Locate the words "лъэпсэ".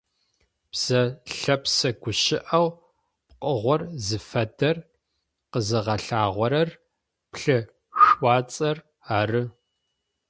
1.37-1.89